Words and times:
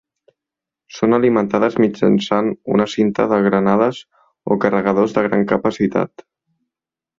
Són 0.99 1.15
alimentades 1.17 1.77
mitjançant 1.83 2.49
una 2.77 2.89
cinta 2.95 3.27
de 3.35 3.39
granades 3.49 4.01
o 4.57 4.61
carregadors 4.67 5.17
de 5.19 5.27
gran 5.29 5.47
capacitat. 5.55 6.29